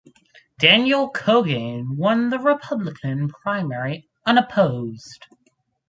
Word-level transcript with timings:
Daniel 0.57 1.11
Kogan 1.13 1.95
won 1.95 2.31
the 2.31 2.39
Republican 2.39 3.27
primary 3.29 4.09
unopposed. 4.25 5.27